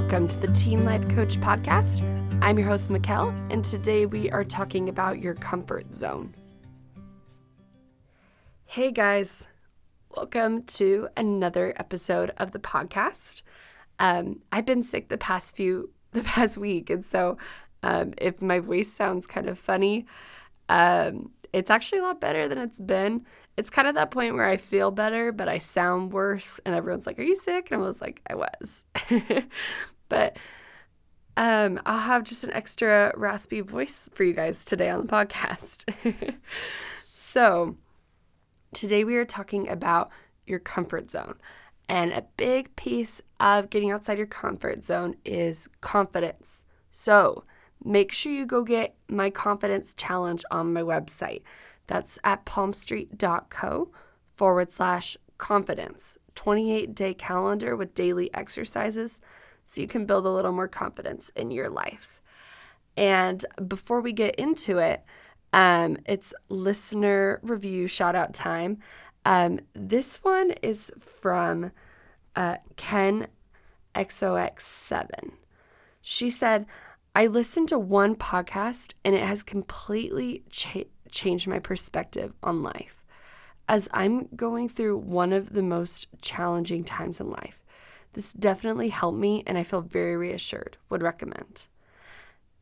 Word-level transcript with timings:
Welcome 0.00 0.28
to 0.28 0.40
the 0.40 0.48
Teen 0.54 0.86
Life 0.86 1.06
Coach 1.10 1.38
Podcast. 1.40 2.02
I'm 2.42 2.58
your 2.58 2.66
host, 2.66 2.88
Mikkel, 2.90 3.36
and 3.52 3.62
today 3.62 4.06
we 4.06 4.30
are 4.30 4.42
talking 4.42 4.88
about 4.88 5.20
your 5.20 5.34
comfort 5.34 5.94
zone. 5.94 6.34
Hey 8.64 8.92
guys, 8.92 9.46
welcome 10.16 10.62
to 10.62 11.08
another 11.18 11.74
episode 11.76 12.32
of 12.38 12.52
the 12.52 12.58
podcast. 12.58 13.42
Um, 13.98 14.40
I've 14.50 14.64
been 14.64 14.82
sick 14.82 15.10
the 15.10 15.18
past 15.18 15.54
few, 15.54 15.90
the 16.12 16.22
past 16.22 16.56
week, 16.56 16.88
and 16.88 17.04
so 17.04 17.36
um, 17.82 18.14
if 18.16 18.40
my 18.40 18.58
voice 18.58 18.90
sounds 18.90 19.26
kind 19.26 19.50
of 19.50 19.58
funny, 19.58 20.06
um, 20.70 21.30
it's 21.52 21.70
actually 21.70 21.98
a 21.98 22.02
lot 22.02 22.20
better 22.20 22.48
than 22.48 22.58
it's 22.58 22.80
been 22.80 23.26
it's 23.60 23.68
kind 23.68 23.86
of 23.86 23.94
that 23.94 24.10
point 24.10 24.34
where 24.34 24.46
I 24.46 24.56
feel 24.56 24.90
better, 24.90 25.32
but 25.32 25.46
I 25.46 25.58
sound 25.58 26.14
worse. 26.14 26.60
And 26.64 26.74
everyone's 26.74 27.06
like, 27.06 27.18
Are 27.18 27.22
you 27.22 27.36
sick? 27.36 27.70
And 27.70 27.82
I 27.82 27.84
was 27.84 28.00
like, 28.00 28.22
I 28.28 28.34
was. 28.34 28.84
but 30.08 30.38
um, 31.36 31.78
I'll 31.84 31.98
have 31.98 32.24
just 32.24 32.42
an 32.42 32.52
extra 32.52 33.12
raspy 33.16 33.60
voice 33.60 34.08
for 34.14 34.24
you 34.24 34.32
guys 34.32 34.64
today 34.64 34.88
on 34.88 35.02
the 35.02 35.12
podcast. 35.12 35.92
so, 37.12 37.76
today 38.72 39.04
we 39.04 39.16
are 39.16 39.26
talking 39.26 39.68
about 39.68 40.10
your 40.46 40.58
comfort 40.58 41.10
zone. 41.10 41.34
And 41.86 42.12
a 42.12 42.24
big 42.38 42.74
piece 42.76 43.20
of 43.40 43.68
getting 43.68 43.90
outside 43.90 44.16
your 44.16 44.26
comfort 44.26 44.84
zone 44.84 45.16
is 45.24 45.68
confidence. 45.82 46.64
So, 46.92 47.44
make 47.84 48.12
sure 48.12 48.32
you 48.32 48.46
go 48.46 48.62
get 48.62 48.94
my 49.08 49.30
confidence 49.30 49.94
challenge 49.94 50.44
on 50.50 50.72
my 50.72 50.82
website. 50.82 51.42
That's 51.86 52.18
at 52.24 52.44
palmstreet.co 52.44 53.90
forward 54.32 54.70
slash 54.70 55.16
confidence. 55.38 56.18
28 56.34 56.94
day 56.94 57.14
calendar 57.14 57.76
with 57.76 57.94
daily 57.94 58.32
exercises 58.32 59.20
so 59.64 59.80
you 59.80 59.86
can 59.86 60.06
build 60.06 60.26
a 60.26 60.30
little 60.30 60.52
more 60.52 60.68
confidence 60.68 61.30
in 61.34 61.50
your 61.50 61.68
life. 61.68 62.20
And 62.96 63.44
before 63.68 64.00
we 64.00 64.12
get 64.12 64.34
into 64.36 64.78
it, 64.78 65.04
um, 65.52 65.98
it's 66.06 66.32
listener 66.48 67.40
review 67.42 67.86
shout 67.88 68.14
out 68.14 68.34
time. 68.34 68.78
Um, 69.24 69.60
this 69.74 70.22
one 70.24 70.52
is 70.62 70.92
from 70.98 71.72
uh, 72.36 72.56
Ken 72.76 73.28
XOX7. 73.94 75.32
She 76.00 76.30
said, 76.30 76.66
I 77.14 77.26
listened 77.26 77.68
to 77.70 77.78
one 77.78 78.14
podcast 78.14 78.94
and 79.04 79.14
it 79.14 79.22
has 79.22 79.42
completely 79.42 80.44
changed 80.50 80.90
changed 81.10 81.48
my 81.48 81.58
perspective 81.58 82.32
on 82.40 82.62
life. 82.62 83.04
As 83.68 83.88
I'm 83.92 84.28
going 84.36 84.68
through 84.68 84.98
one 84.98 85.32
of 85.32 85.54
the 85.54 85.62
most 85.62 86.06
challenging 86.22 86.84
times 86.84 87.18
in 87.18 87.28
life, 87.30 87.64
this 88.12 88.32
definitely 88.32 88.90
helped 88.90 89.18
me 89.18 89.42
and 89.44 89.58
I 89.58 89.64
feel 89.64 89.80
very 89.80 90.16
reassured. 90.16 90.76
Would 90.88 91.02
recommend. 91.02 91.66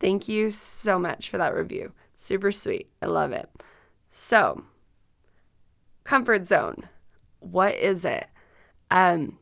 Thank 0.01 0.29
you 0.29 0.51
so 0.51 0.99
much 0.99 1.29
for 1.29 1.37
that 1.37 1.55
review. 1.55 1.93
Super 2.17 2.51
sweet. 2.51 2.91
I 3.03 3.07
love 3.07 3.33
it. 3.33 3.51
So, 4.09 4.65
comfort 6.05 6.47
zone. 6.47 6.89
What 7.41 7.75
is 7.75 8.07
it? 8.07 8.29
Um, 8.91 9.39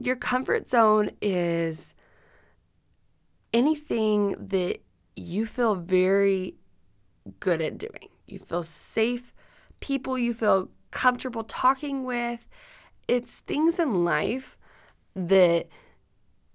your 0.00 0.16
comfort 0.16 0.68
zone 0.68 1.10
is 1.22 1.94
anything 3.52 4.36
that 4.38 4.80
you 5.16 5.46
feel 5.46 5.74
very 5.74 6.54
good 7.40 7.60
at 7.60 7.78
doing. 7.78 8.08
You 8.26 8.38
feel 8.38 8.62
safe, 8.62 9.32
people 9.80 10.18
you 10.18 10.34
feel 10.34 10.68
comfortable 10.90 11.44
talking 11.44 12.04
with. 12.04 12.46
It's 13.08 13.40
things 13.40 13.78
in 13.78 14.04
life 14.04 14.56
that 15.14 15.68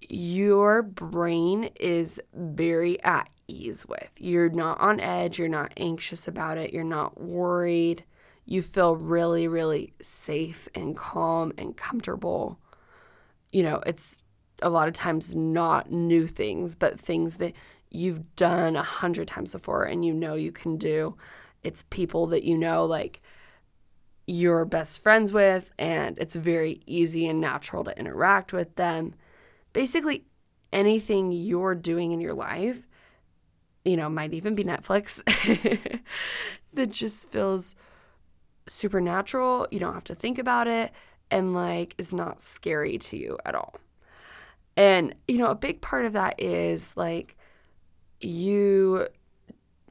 your 0.00 0.82
brain 0.82 1.70
is 1.78 2.20
very 2.34 3.02
at 3.02 3.28
ease 3.48 3.86
with. 3.86 4.10
You're 4.18 4.48
not 4.48 4.80
on 4.80 5.00
edge, 5.00 5.38
you're 5.38 5.48
not 5.48 5.72
anxious 5.76 6.26
about 6.26 6.58
it, 6.58 6.72
you're 6.72 6.84
not 6.84 7.20
worried. 7.20 8.04
You 8.44 8.62
feel 8.62 8.94
really, 8.96 9.48
really 9.48 9.92
safe 10.00 10.68
and 10.74 10.96
calm 10.96 11.52
and 11.58 11.76
comfortable. 11.76 12.60
You 13.50 13.64
know, 13.64 13.82
it's 13.84 14.22
a 14.62 14.70
lot 14.70 14.88
of 14.88 14.94
times 14.94 15.34
not 15.34 15.90
new 15.90 16.26
things, 16.26 16.74
but 16.74 16.98
things 16.98 17.38
that 17.38 17.54
you've 17.90 18.36
done 18.36 18.76
a 18.76 18.82
hundred 18.82 19.28
times 19.28 19.52
before 19.52 19.84
and 19.84 20.04
you 20.04 20.12
know 20.12 20.34
you 20.34 20.52
can 20.52 20.76
do. 20.76 21.16
It's 21.62 21.84
people 21.84 22.26
that 22.28 22.44
you 22.44 22.56
know, 22.56 22.84
like 22.84 23.22
you're 24.26 24.64
best 24.64 25.02
friends 25.02 25.32
with, 25.32 25.70
and 25.78 26.18
it's 26.18 26.34
very 26.34 26.80
easy 26.86 27.26
and 27.26 27.40
natural 27.40 27.84
to 27.84 27.98
interact 27.98 28.52
with 28.52 28.74
them. 28.76 29.14
Basically, 29.72 30.24
anything 30.72 31.32
you're 31.32 31.74
doing 31.74 32.12
in 32.12 32.20
your 32.20 32.34
life, 32.34 32.86
you 33.84 33.96
know, 33.96 34.08
might 34.08 34.34
even 34.34 34.54
be 34.54 34.64
Netflix, 34.64 35.22
that 36.74 36.90
just 36.90 37.28
feels 37.28 37.76
supernatural. 38.66 39.66
You 39.70 39.78
don't 39.78 39.94
have 39.94 40.04
to 40.04 40.14
think 40.14 40.38
about 40.38 40.66
it 40.66 40.92
and 41.30 41.54
like 41.54 41.94
is 41.98 42.12
not 42.12 42.40
scary 42.40 42.98
to 42.98 43.16
you 43.16 43.38
at 43.44 43.54
all. 43.54 43.74
And, 44.76 45.14
you 45.26 45.38
know, 45.38 45.50
a 45.50 45.54
big 45.54 45.80
part 45.80 46.04
of 46.04 46.12
that 46.12 46.40
is 46.40 46.96
like 46.96 47.36
you 48.20 49.08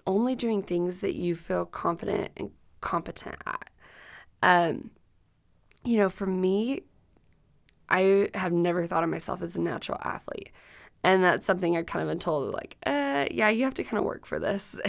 only 0.07 0.35
doing 0.35 0.61
things 0.61 1.01
that 1.01 1.15
you 1.15 1.35
feel 1.35 1.65
confident 1.65 2.31
and 2.37 2.51
competent 2.81 3.35
at. 3.45 3.69
Um, 4.43 4.91
you 5.83 5.97
know, 5.97 6.09
for 6.09 6.25
me, 6.25 6.81
I 7.89 8.29
have 8.33 8.51
never 8.51 8.85
thought 8.85 9.03
of 9.03 9.09
myself 9.09 9.41
as 9.41 9.55
a 9.55 9.61
natural 9.61 9.99
athlete. 10.03 10.51
And 11.03 11.23
that's 11.23 11.45
something 11.45 11.77
I've 11.77 11.85
kind 11.85 12.01
of 12.01 12.09
been 12.09 12.19
told, 12.19 12.51
like, 12.53 12.77
uh, 12.85 13.25
yeah, 13.29 13.49
you 13.49 13.63
have 13.63 13.75
to 13.75 13.83
kind 13.83 13.99
of 13.99 14.05
work 14.05 14.25
for 14.25 14.39
this. 14.39 14.79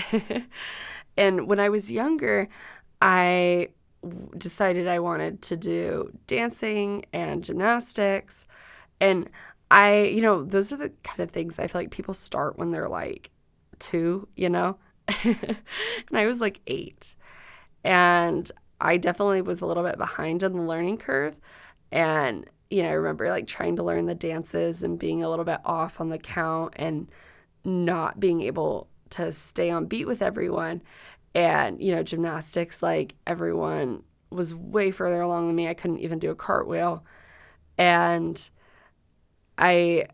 and 1.16 1.46
when 1.46 1.60
I 1.60 1.68
was 1.68 1.90
younger, 1.92 2.48
I 3.02 3.68
decided 4.36 4.88
I 4.88 4.98
wanted 4.98 5.42
to 5.42 5.56
do 5.56 6.10
dancing 6.26 7.04
and 7.12 7.44
gymnastics. 7.44 8.46
And 8.98 9.28
I, 9.70 10.04
you 10.04 10.20
know, 10.20 10.44
those 10.44 10.72
are 10.72 10.76
the 10.76 10.90
kind 11.02 11.20
of 11.20 11.30
things 11.30 11.58
I 11.58 11.66
feel 11.66 11.80
like 11.80 11.90
people 11.90 12.14
start 12.14 12.58
when 12.58 12.70
they're 12.70 12.88
like 12.88 13.30
two, 13.78 14.28
you 14.36 14.48
know? 14.48 14.78
and 15.24 15.58
I 16.12 16.26
was 16.26 16.40
like 16.40 16.60
eight. 16.66 17.16
And 17.84 18.50
I 18.80 18.96
definitely 18.96 19.42
was 19.42 19.60
a 19.60 19.66
little 19.66 19.82
bit 19.82 19.98
behind 19.98 20.44
on 20.44 20.52
the 20.52 20.62
learning 20.62 20.98
curve. 20.98 21.40
And, 21.90 22.48
you 22.70 22.82
know, 22.82 22.90
I 22.90 22.92
remember 22.92 23.30
like 23.30 23.46
trying 23.46 23.76
to 23.76 23.82
learn 23.82 24.06
the 24.06 24.14
dances 24.14 24.82
and 24.82 24.98
being 24.98 25.22
a 25.22 25.28
little 25.30 25.44
bit 25.44 25.60
off 25.64 26.00
on 26.00 26.10
the 26.10 26.18
count 26.18 26.74
and 26.76 27.08
not 27.64 28.20
being 28.20 28.42
able 28.42 28.88
to 29.10 29.32
stay 29.32 29.70
on 29.70 29.86
beat 29.86 30.06
with 30.06 30.22
everyone. 30.22 30.82
And, 31.34 31.82
you 31.82 31.94
know, 31.94 32.02
gymnastics, 32.02 32.82
like 32.82 33.14
everyone 33.26 34.02
was 34.30 34.54
way 34.54 34.90
further 34.90 35.20
along 35.20 35.48
than 35.48 35.56
me. 35.56 35.68
I 35.68 35.74
couldn't 35.74 36.00
even 36.00 36.18
do 36.18 36.30
a 36.30 36.34
cartwheel. 36.34 37.04
And 37.78 38.48
I 39.58 40.06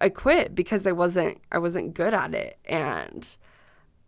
I 0.00 0.08
quit 0.08 0.54
because 0.54 0.86
I 0.86 0.92
wasn't 0.92 1.38
I 1.52 1.58
wasn't 1.58 1.94
good 1.94 2.14
at 2.14 2.34
it 2.34 2.58
and 2.64 3.36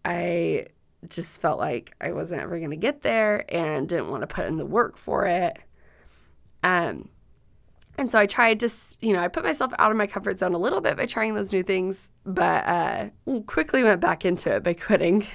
I 0.04 0.66
just 1.08 1.40
felt 1.40 1.58
like 1.58 1.94
I 2.00 2.12
wasn't 2.12 2.42
ever 2.42 2.58
going 2.58 2.70
to 2.70 2.76
get 2.76 3.02
there 3.02 3.44
and 3.48 3.88
didn't 3.88 4.10
want 4.10 4.22
to 4.22 4.26
put 4.26 4.46
in 4.46 4.56
the 4.56 4.66
work 4.66 4.96
for 4.96 5.26
it. 5.26 5.58
Um 6.62 7.10
and 7.98 8.12
so 8.12 8.18
I 8.18 8.26
tried 8.26 8.60
to, 8.60 8.68
you 9.00 9.14
know, 9.14 9.20
I 9.20 9.28
put 9.28 9.44
myself 9.44 9.72
out 9.78 9.90
of 9.90 9.96
my 9.96 10.06
comfort 10.06 10.38
zone 10.38 10.54
a 10.54 10.58
little 10.58 10.80
bit 10.80 10.96
by 10.96 11.06
trying 11.06 11.34
those 11.34 11.52
new 11.52 11.62
things, 11.62 12.10
but 12.24 12.66
uh, 12.66 13.08
quickly 13.46 13.82
went 13.82 14.02
back 14.02 14.24
into 14.24 14.54
it 14.54 14.62
by 14.62 14.74
quitting. 14.74 15.26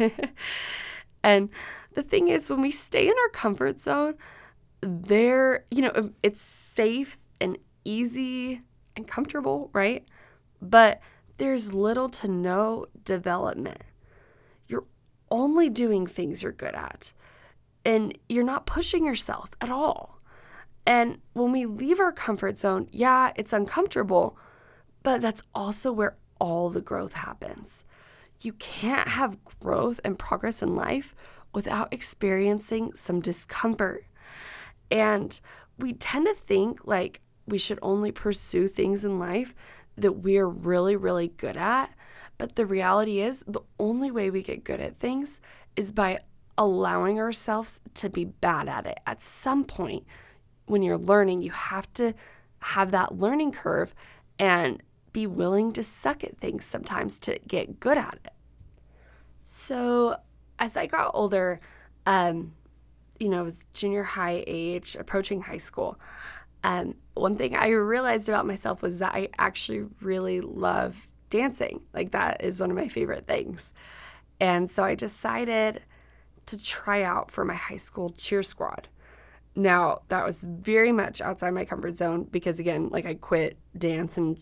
and 1.24 1.50
the 1.94 2.04
thing 2.04 2.28
is, 2.28 2.50
when 2.50 2.62
we 2.62 2.72
stay 2.72 3.08
in 3.08 3.14
our 3.24 3.30
comfort 3.30 3.80
zone, 3.80 4.16
there, 4.82 5.66
you 5.72 5.82
know, 5.82 6.12
it's 6.22 6.42
safe 6.42 7.18
and 7.40 7.58
easy 7.84 8.62
and 8.96 9.08
comfortable, 9.08 9.70
right? 9.74 10.06
but 10.62 11.02
there's 11.38 11.74
little 11.74 12.08
to 12.08 12.28
no 12.28 12.86
development. 13.04 13.82
You're 14.68 14.86
only 15.32 15.70
doing 15.70 16.06
things 16.06 16.44
you're 16.44 16.52
good 16.52 16.76
at, 16.76 17.14
and 17.84 18.18
you're 18.30 18.44
not 18.44 18.66
pushing 18.66 19.06
yourself 19.06 19.56
at 19.60 19.72
all. 19.72 20.20
And 20.86 21.20
when 21.34 21.52
we 21.52 21.66
leave 21.66 22.00
our 22.00 22.12
comfort 22.12 22.58
zone, 22.58 22.88
yeah, 22.92 23.32
it's 23.36 23.54
uncomfortable, 23.54 24.38
but 25.04 25.22
that's 25.22 25.42
also 25.54 25.92
where 25.92 26.16
all 26.40 26.70
the 26.70 26.82
growth 26.82 27.14
happens. 27.14 27.84
You 28.40 28.54
can't 28.54 29.10
have 29.10 29.44
growth 29.60 30.00
and 30.04 30.18
progress 30.18 30.62
in 30.62 30.76
life 30.76 31.14
without 31.54 31.94
experiencing 31.94 32.94
some 32.94 33.20
discomfort. 33.20 34.06
And 34.90 35.40
we 35.78 35.94
tend 35.94 36.26
to 36.28 36.34
think 36.34 36.86
like 36.86 37.22
we 37.52 37.58
should 37.58 37.80
only 37.82 38.12
pursue 38.12 38.68
things 38.68 39.06
in 39.06 39.20
life 39.20 39.54
that 39.98 40.14
we're 40.14 40.48
really, 40.48 40.96
really 40.96 41.28
good 41.28 41.58
at. 41.58 41.94
But 42.38 42.56
the 42.56 42.66
reality 42.66 43.20
is, 43.20 43.44
the 43.48 43.62
only 43.80 44.10
way 44.10 44.32
we 44.32 44.42
get 44.42 44.64
good 44.64 44.82
at 44.82 44.96
things 44.96 45.40
is 45.76 45.92
by 45.92 46.22
allowing 46.58 47.20
ourselves 47.20 47.82
to 47.96 48.10
be 48.10 48.26
bad 48.26 48.68
at 48.68 48.86
it. 48.86 49.00
At 49.06 49.22
some 49.22 49.64
point, 49.64 50.06
when 50.66 50.82
you're 50.82 50.98
learning, 50.98 51.42
you 51.42 51.52
have 51.52 51.92
to 51.94 52.14
have 52.60 52.92
that 52.92 53.18
learning 53.18 53.52
curve 53.52 53.94
and 54.40 54.82
be 55.14 55.28
willing 55.28 55.74
to 55.74 55.84
suck 55.84 56.24
at 56.24 56.38
things 56.38 56.66
sometimes 56.66 57.20
to 57.20 57.38
get 57.48 57.80
good 57.80 57.98
at 57.98 58.20
it. 58.24 58.34
So, 59.44 60.16
as 60.58 60.78
I 60.78 60.86
got 60.86 61.12
older, 61.14 61.60
um, 62.06 62.54
you 63.20 63.30
know, 63.30 63.40
I 63.40 63.44
was 63.44 63.66
junior 63.74 64.04
high 64.04 64.44
age, 64.48 64.96
approaching 65.00 65.42
high 65.42 65.58
school. 65.58 66.00
Um, 66.64 66.96
one 67.14 67.36
thing 67.36 67.56
I 67.56 67.70
realized 67.70 68.30
about 68.30 68.46
myself 68.46 68.82
was 68.82 69.00
that 69.00 69.16
I 69.16 69.30
actually 69.38 69.86
really 70.02 70.42
love 70.42 71.08
dancing. 71.30 71.84
Like, 71.94 72.12
that 72.12 72.44
is 72.44 72.62
one 72.62 72.70
of 72.70 72.78
my 72.78 72.88
favorite 72.88 73.28
things. 73.28 73.74
And 74.40 74.70
so 74.70 74.84
I 74.84 74.96
decided 74.96 75.84
to 76.48 76.64
try 76.64 77.04
out 77.04 77.32
for 77.32 77.46
my 77.46 77.56
high 77.56 77.78
school 77.78 78.10
cheer 78.12 78.44
squad. 78.44 78.88
Now, 79.56 80.02
that 80.08 80.26
was 80.26 80.44
very 80.44 80.92
much 80.92 81.22
outside 81.22 81.52
my 81.52 81.66
comfort 81.66 81.96
zone 81.96 82.24
because, 82.32 82.60
again, 82.60 82.90
like 82.90 83.06
I 83.06 83.16
quit 83.16 83.58
dance 83.78 84.18
and 84.18 84.40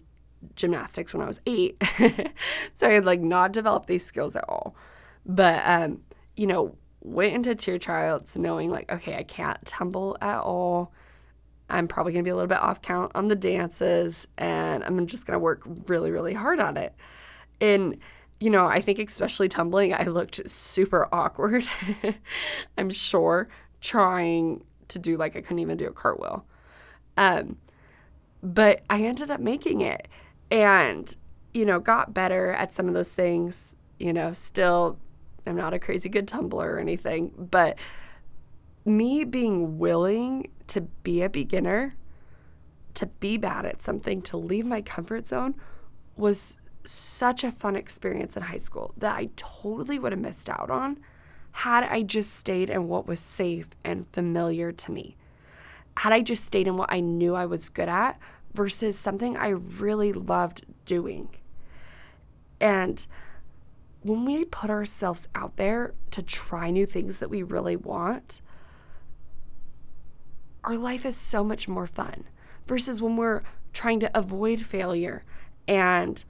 gymnastics 0.55 1.13
when 1.13 1.23
I 1.23 1.27
was 1.27 1.41
eight. 1.45 1.81
so 2.73 2.87
I 2.87 2.91
had 2.91 3.05
like 3.05 3.21
not 3.21 3.51
developed 3.51 3.87
these 3.87 4.05
skills 4.05 4.35
at 4.35 4.47
all. 4.47 4.75
But, 5.25 5.61
um, 5.65 6.01
you 6.35 6.47
know, 6.47 6.75
went 7.01 7.33
into 7.33 7.55
cheer 7.55 7.77
tryouts 7.77 8.37
knowing 8.37 8.69
like, 8.69 8.91
okay, 8.91 9.17
I 9.17 9.23
can't 9.23 9.63
tumble 9.65 10.17
at 10.21 10.39
all. 10.39 10.93
I'm 11.69 11.87
probably 11.87 12.13
going 12.13 12.23
to 12.23 12.27
be 12.27 12.31
a 12.31 12.35
little 12.35 12.47
bit 12.47 12.59
off 12.59 12.81
count 12.81 13.11
on 13.15 13.27
the 13.27 13.35
dances 13.35 14.27
and 14.37 14.83
I'm 14.83 15.05
just 15.07 15.25
going 15.25 15.35
to 15.35 15.39
work 15.39 15.63
really, 15.87 16.11
really 16.11 16.33
hard 16.33 16.59
on 16.59 16.77
it. 16.77 16.93
And, 17.61 17.97
you 18.39 18.49
know, 18.49 18.67
I 18.67 18.81
think 18.81 18.99
especially 18.99 19.49
tumbling, 19.49 19.93
I 19.93 20.03
looked 20.03 20.49
super 20.49 21.07
awkward. 21.11 21.67
I'm 22.77 22.89
sure 22.89 23.49
trying 23.81 24.63
to 24.87 24.99
do 24.99 25.17
like 25.17 25.35
I 25.35 25.41
couldn't 25.41 25.59
even 25.59 25.77
do 25.77 25.87
a 25.87 25.91
cartwheel. 25.91 26.45
Um, 27.17 27.57
but 28.41 28.83
I 28.89 29.01
ended 29.01 29.29
up 29.29 29.39
making 29.39 29.81
it 29.81 30.07
and, 30.49 31.15
you 31.53 31.65
know, 31.65 31.79
got 31.79 32.13
better 32.13 32.51
at 32.51 32.71
some 32.71 32.87
of 32.87 32.93
those 32.93 33.13
things. 33.13 33.75
You 33.99 34.13
know, 34.13 34.31
still, 34.31 34.97
I'm 35.45 35.57
not 35.57 35.73
a 35.73 35.79
crazy 35.79 36.09
good 36.09 36.27
tumbler 36.27 36.75
or 36.75 36.79
anything, 36.79 37.33
but 37.37 37.77
me 38.89 39.23
being 39.23 39.77
willing 39.77 40.49
to 40.67 40.81
be 40.81 41.21
a 41.21 41.29
beginner, 41.29 41.95
to 42.95 43.05
be 43.05 43.37
bad 43.37 43.65
at 43.65 43.81
something, 43.81 44.21
to 44.23 44.37
leave 44.37 44.65
my 44.65 44.81
comfort 44.81 45.27
zone 45.27 45.55
was 46.17 46.57
such 46.85 47.43
a 47.43 47.51
fun 47.51 47.75
experience 47.75 48.35
in 48.35 48.43
high 48.43 48.57
school 48.57 48.93
that 48.97 49.15
I 49.15 49.29
totally 49.35 49.99
would 49.99 50.11
have 50.11 50.21
missed 50.21 50.49
out 50.49 50.69
on 50.69 50.99
had 51.51 51.83
I 51.83 52.03
just 52.03 52.33
stayed 52.33 52.69
in 52.69 52.87
what 52.87 53.07
was 53.07 53.19
safe 53.19 53.69
and 53.83 54.09
familiar 54.11 54.71
to 54.71 54.91
me. 54.91 55.17
Had 55.97 56.13
I 56.13 56.21
just 56.21 56.45
stayed 56.45 56.67
in 56.67 56.77
what 56.77 56.91
I 56.91 56.99
knew 56.99 57.35
I 57.35 57.45
was 57.45 57.69
good 57.69 57.89
at 57.89 58.17
versus 58.53 58.97
something 58.97 59.35
I 59.35 59.49
really 59.49 60.13
loved 60.13 60.65
doing. 60.85 61.29
And 62.59 63.05
when 64.01 64.25
we 64.25 64.45
put 64.45 64.69
ourselves 64.69 65.27
out 65.35 65.57
there 65.57 65.93
to 66.11 66.21
try 66.21 66.71
new 66.71 66.85
things 66.85 67.19
that 67.19 67.29
we 67.29 67.43
really 67.43 67.75
want, 67.75 68.41
our 70.69 70.77
life 70.77 71.03
is 71.03 71.17
so 71.17 71.43
much 71.43 71.67
more 71.67 71.87
fun 71.87 72.25
versus 72.67 73.01
when 73.01 73.17
we're 73.17 73.41
trying 73.73 73.99
to 73.99 74.11
avoid 74.15 74.59
failure 74.59 75.23
and 75.67 76.23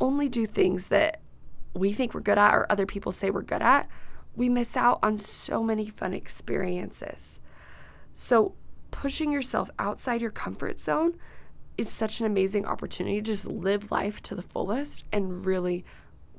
only 0.00 0.30
do 0.30 0.46
things 0.46 0.88
that 0.88 1.20
we 1.74 1.92
think 1.92 2.14
we're 2.14 2.22
good 2.22 2.38
at 2.38 2.54
or 2.54 2.66
other 2.72 2.86
people 2.86 3.12
say 3.12 3.30
we're 3.30 3.42
good 3.42 3.60
at, 3.60 3.86
we 4.34 4.48
miss 4.48 4.78
out 4.78 4.98
on 5.02 5.18
so 5.18 5.62
many 5.62 5.90
fun 5.90 6.14
experiences. 6.14 7.38
So, 8.14 8.54
pushing 8.90 9.30
yourself 9.30 9.68
outside 9.78 10.22
your 10.22 10.30
comfort 10.30 10.80
zone 10.80 11.18
is 11.76 11.90
such 11.90 12.18
an 12.18 12.24
amazing 12.24 12.64
opportunity 12.64 13.16
to 13.16 13.22
just 13.22 13.46
live 13.46 13.90
life 13.90 14.22
to 14.22 14.34
the 14.34 14.40
fullest 14.40 15.04
and 15.12 15.44
really 15.44 15.84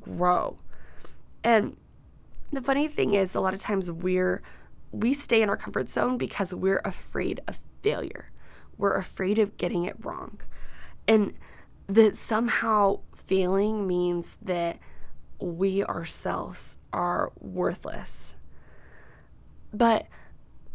grow. 0.01 0.57
And 1.43 1.77
the 2.51 2.63
funny 2.63 2.87
thing 2.87 3.13
is, 3.13 3.35
a 3.35 3.39
lot 3.39 3.53
of 3.53 3.59
times 3.59 3.91
we're 3.91 4.41
we 4.93 5.13
stay 5.13 5.41
in 5.41 5.49
our 5.49 5.57
comfort 5.57 5.89
zone 5.89 6.17
because 6.17 6.53
we're 6.53 6.81
afraid 6.85 7.41
of 7.47 7.57
failure. 7.81 8.31
We're 8.77 8.95
afraid 8.95 9.39
of 9.39 9.57
getting 9.57 9.85
it 9.85 9.95
wrong. 9.99 10.39
And 11.07 11.33
that 11.87 12.15
somehow 12.15 12.99
failing 13.13 13.87
means 13.87 14.37
that 14.41 14.77
we 15.41 15.83
ourselves 15.83 16.77
are 16.93 17.33
worthless. 17.39 18.35
But 19.73 20.05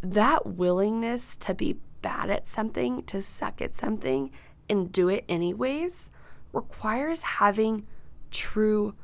that 0.02 0.46
willingness 0.46 1.36
to 1.36 1.54
be 1.54 1.78
bad 2.02 2.28
at 2.28 2.46
something, 2.46 3.04
to 3.04 3.22
suck 3.22 3.62
at 3.62 3.76
something, 3.76 4.32
and 4.68 4.92
do 4.92 5.08
it 5.08 5.24
anyways 5.28 6.10
requires 6.52 7.22
having 7.22 7.86
true 8.30 8.94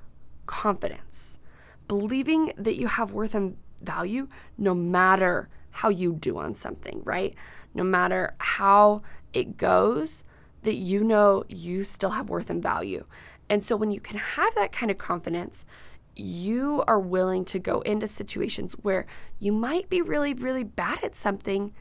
confidence, 0.46 1.38
believing 1.86 2.52
that 2.56 2.74
you 2.74 2.88
have 2.88 3.12
worth 3.12 3.34
and 3.34 3.56
value 3.84 4.28
no 4.58 4.74
matter 4.74 5.48
how 5.70 5.88
you 5.88 6.12
do 6.12 6.38
on 6.38 6.54
something, 6.54 7.02
right? 7.04 7.34
No 7.74 7.82
matter 7.82 8.34
how 8.38 9.00
it 9.32 9.56
goes, 9.56 10.24
that 10.62 10.74
you 10.74 11.02
know 11.04 11.44
you 11.48 11.84
still 11.84 12.10
have 12.10 12.30
worth 12.30 12.50
and 12.50 12.62
value. 12.62 13.04
And 13.48 13.62
so 13.62 13.76
when 13.76 13.90
you 13.90 14.00
can 14.00 14.16
have 14.16 14.54
that 14.54 14.72
kind 14.72 14.90
of 14.90 14.98
confidence, 14.98 15.64
you 16.16 16.84
are 16.86 17.00
willing 17.00 17.44
to 17.46 17.58
go 17.58 17.80
into 17.80 18.06
situations 18.06 18.74
where 18.82 19.06
you 19.38 19.52
might 19.52 19.90
be 19.90 20.00
really, 20.00 20.32
really 20.32 20.64
bad 20.64 21.02
at 21.02 21.16
something 21.16 21.72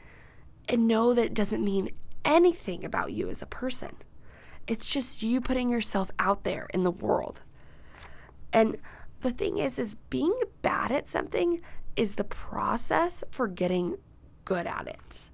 and 0.68 0.88
know 0.88 1.14
that 1.14 1.26
it 1.26 1.34
doesn't 1.34 1.64
mean 1.64 1.90
anything 2.24 2.84
about 2.84 3.12
you 3.12 3.28
as 3.28 3.42
a 3.42 3.46
person. 3.46 3.96
It's 4.66 4.88
just 4.88 5.22
you 5.22 5.40
putting 5.40 5.68
yourself 5.68 6.10
out 6.18 6.44
there 6.44 6.68
in 6.72 6.84
the 6.84 6.90
world. 6.90 7.42
And 8.52 8.78
the 9.20 9.30
thing 9.30 9.58
is 9.58 9.78
is 9.78 9.96
being 10.10 10.34
bad 10.62 10.90
at 10.90 11.08
something 11.08 11.60
is 11.96 12.16
the 12.16 12.24
process 12.24 13.24
for 13.30 13.48
getting 13.48 13.96
good 14.44 14.66
at 14.66 14.86
it. 14.86 15.30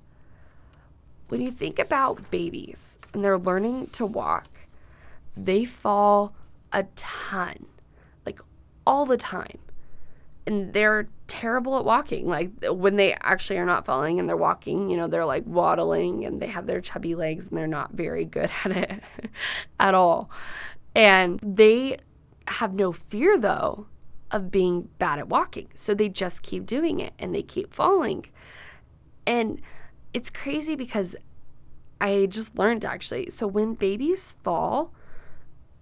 When 1.29 1.41
you 1.41 1.51
think 1.51 1.79
about 1.79 2.31
babies 2.31 2.99
and 3.13 3.25
they're 3.25 3.39
learning 3.39 3.89
to 3.89 4.05
walk, 4.05 4.49
they 5.37 5.65
fall 5.65 6.35
a 6.73 6.85
ton, 6.97 7.67
like 8.27 8.41
all 8.87 9.07
the 9.07 9.17
time. 9.17 9.59
And 10.47 10.73
they're 10.73 11.07
terrible 11.29 11.79
at 11.79 11.85
walking. 11.85 12.27
Like 12.27 12.51
when 12.65 12.97
they 12.97 13.15
actually 13.15 13.59
are 13.59 13.67
not 13.67 13.85
falling 13.85 14.19
and 14.19 14.29
they're 14.29 14.37
walking, 14.37 14.91
you 14.91 14.97
know, 14.97 15.07
they're 15.07 15.25
like 15.25 15.45
waddling 15.47 16.25
and 16.25 16.41
they 16.43 16.49
have 16.49 16.67
their 16.67 16.81
chubby 16.81 17.15
legs 17.15 17.49
and 17.49 17.59
they're 17.59 17.69
not 17.69 17.93
very 17.93 18.25
good 18.25 18.51
at 18.65 18.73
it 18.73 19.03
at 19.81 19.95
all. 19.95 20.31
And 20.95 21.39
they 21.41 21.99
have 22.49 22.75
no 22.75 22.91
fear 22.91 23.39
though 23.39 23.87
of 24.31 24.51
being 24.51 24.89
bad 24.99 25.19
at 25.19 25.29
walking. 25.29 25.69
So 25.75 25.95
they 25.95 26.09
just 26.09 26.43
keep 26.43 26.67
doing 26.67 27.01
it 27.01 27.13
and 27.19 27.35
they 27.35 27.43
keep 27.43 27.73
falling. 27.73 28.27
And 29.27 29.61
it's 30.13 30.31
crazy 30.31 30.77
because 30.77 31.17
I 32.01 32.27
just 32.27 32.57
learned 32.57 32.85
actually. 32.85 33.31
So 33.31 33.47
when 33.47 33.75
babies 33.75 34.33
fall, 34.43 34.93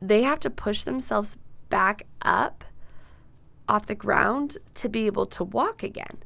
they 0.01 0.23
have 0.23 0.41
to 0.41 0.51
push 0.51 0.85
themselves 0.85 1.39
back 1.69 2.07
up 2.23 2.65
off 3.69 3.87
the 3.87 3.95
ground 3.95 4.57
to 4.75 4.89
be 4.89 5.07
able 5.07 5.27
to 5.27 5.45
walk 5.45 5.83
again. 5.83 6.19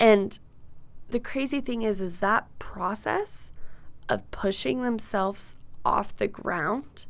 And 0.00 0.38
the 1.10 1.20
crazy 1.20 1.60
thing 1.60 1.82
is 1.82 2.00
is 2.00 2.18
that 2.18 2.48
process 2.58 3.52
of 4.08 4.28
pushing 4.30 4.82
themselves 4.82 5.56
off 5.84 6.16
the 6.16 6.28
ground 6.28 7.06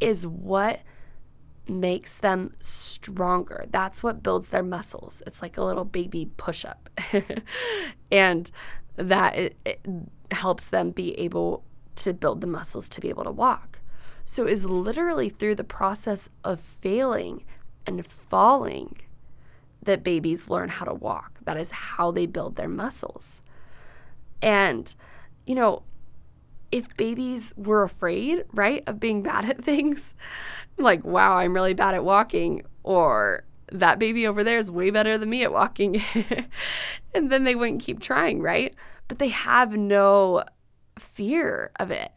is 0.00 0.26
what 0.26 0.80
makes 1.68 2.18
them 2.18 2.54
stronger. 2.60 3.66
That's 3.70 4.02
what 4.02 4.22
builds 4.22 4.48
their 4.48 4.62
muscles. 4.62 5.22
It's 5.26 5.42
like 5.42 5.56
a 5.56 5.64
little 5.64 5.84
baby 5.84 6.30
push 6.36 6.64
up. 6.64 6.90
and 8.10 8.50
that 8.96 9.36
it, 9.36 9.56
it 9.64 9.80
helps 10.30 10.70
them 10.70 10.90
be 10.90 11.18
able 11.18 11.64
to 11.96 12.12
build 12.12 12.40
the 12.40 12.46
muscles 12.46 12.88
to 12.90 13.00
be 13.00 13.08
able 13.08 13.24
to 13.24 13.30
walk. 13.30 13.80
So 14.24 14.46
is 14.46 14.64
literally 14.64 15.28
through 15.28 15.56
the 15.56 15.64
process 15.64 16.28
of 16.44 16.60
failing 16.60 17.44
and 17.86 18.04
falling 18.06 18.96
that 19.82 20.04
babies 20.04 20.48
learn 20.48 20.68
how 20.68 20.84
to 20.84 20.94
walk. 20.94 21.40
That 21.44 21.56
is 21.56 21.70
how 21.72 22.10
they 22.12 22.26
build 22.26 22.56
their 22.56 22.68
muscles. 22.68 23.42
And, 24.40 24.94
you 25.44 25.54
know, 25.54 25.82
if 26.72 26.96
babies 26.96 27.52
were 27.56 27.82
afraid, 27.82 28.44
right, 28.52 28.82
of 28.86 28.98
being 28.98 29.22
bad 29.22 29.44
at 29.44 29.62
things, 29.64 30.14
like, 30.78 31.04
wow, 31.04 31.36
I'm 31.36 31.54
really 31.54 31.74
bad 31.74 31.94
at 31.94 32.04
walking, 32.04 32.62
or 32.82 33.44
that 33.70 33.98
baby 33.98 34.26
over 34.26 34.42
there 34.42 34.58
is 34.58 34.70
way 34.70 34.90
better 34.90 35.16
than 35.16 35.30
me 35.30 35.44
at 35.44 35.52
walking, 35.52 36.02
and 37.14 37.30
then 37.30 37.44
they 37.44 37.54
wouldn't 37.54 37.82
keep 37.82 38.00
trying, 38.00 38.40
right? 38.40 38.74
But 39.06 39.18
they 39.18 39.28
have 39.28 39.76
no 39.76 40.44
fear 40.98 41.70
of 41.78 41.90
it. 41.90 42.10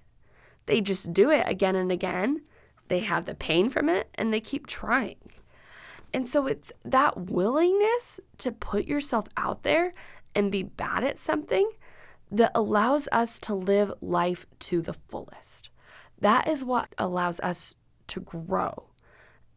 They 0.66 0.82
just 0.82 1.14
do 1.14 1.30
it 1.30 1.48
again 1.48 1.76
and 1.76 1.92
again. 1.92 2.42
They 2.88 3.00
have 3.00 3.26
the 3.26 3.36
pain 3.36 3.70
from 3.70 3.90
it 3.90 4.10
and 4.16 4.34
they 4.34 4.40
keep 4.40 4.68
trying. 4.68 5.18
And 6.14 6.28
so 6.28 6.48
it's 6.48 6.72
that 6.84 7.30
willingness 7.30 8.20
to 8.40 8.52
put 8.52 8.86
yourself 8.86 9.28
out 9.36 9.64
there 9.64 9.94
and 10.36 10.52
be 10.52 10.64
bad 10.64 11.04
at 11.04 11.20
something 11.20 11.70
that 12.36 12.52
allows 12.54 13.08
us 13.14 13.40
to 13.40 13.56
live 13.56 13.94
life 14.02 14.46
to 14.60 14.82
the 14.82 14.94
fullest. 14.94 15.70
That 16.20 16.48
is 16.48 16.66
what 16.66 16.94
allows 16.98 17.40
us 17.40 17.78
to 18.08 18.20
grow 18.20 18.90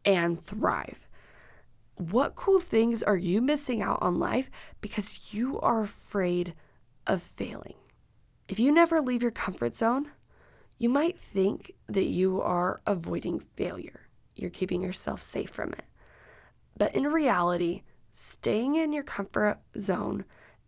and 0.04 0.40
thrive. 0.40 1.08
What 1.96 2.36
cool 2.36 2.60
things 2.60 3.02
are 3.02 3.16
you 3.16 3.42
missing 3.42 3.82
out 3.82 3.98
on 4.00 4.20
life 4.20 4.48
because 4.80 5.34
you 5.34 5.58
are 5.60 5.82
afraid 5.82 6.54
of 7.04 7.20
failing? 7.20 7.74
If 8.48 8.60
you 8.60 8.70
never 8.70 9.00
leave 9.00 9.22
your 9.22 9.32
comfort 9.32 9.74
zone, 9.74 10.12
you 10.78 10.88
might 10.88 11.18
think 11.18 11.72
that 11.88 12.06
you 12.06 12.40
are 12.40 12.80
avoiding 12.86 13.40
failure. 13.40 14.02
You're 14.36 14.50
keeping 14.50 14.82
yourself 14.82 15.20
safe 15.20 15.50
from 15.50 15.72
it. 15.72 15.84
But 16.76 16.94
in 16.94 17.08
reality, 17.08 17.82
staying 18.12 18.76
in 18.76 18.92
your 18.92 19.02
comfort 19.02 19.58
zone 19.76 20.24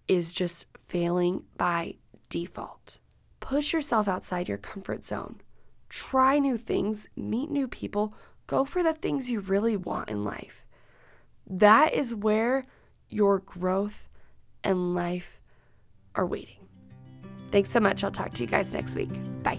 is 0.09 0.33
just 0.33 0.67
failing 0.77 1.45
by 1.57 1.95
default. 2.31 2.99
Push 3.41 3.75
yourself 3.75 4.09
outside 4.09 4.49
your 4.49 4.57
comfort 4.57 5.05
zone. 5.05 5.41
Try 5.91 6.39
new 6.39 6.57
things, 6.57 7.09
meet 7.15 7.51
new 7.51 7.69
people, 7.69 8.15
go 8.47 8.65
for 8.65 8.83
the 8.83 8.95
things 8.95 9.31
you 9.31 9.41
really 9.41 9.77
want 9.77 10.09
in 10.09 10.25
life. 10.25 10.65
That 11.47 11.93
is 11.93 12.15
where 12.15 12.65
your 13.09 13.41
growth 13.41 14.09
and 14.65 14.95
life 14.95 15.41
are 16.15 16.27
waiting. 16.27 16.57
Thanks 17.51 17.71
so 17.71 17.81
much. 17.81 18.05
I'll 18.05 18.11
talk 18.11 18.33
to 18.35 18.43
you 18.45 18.49
guys 18.49 18.73
next 18.73 18.95
week. 18.95 19.11
Bye. 19.43 19.59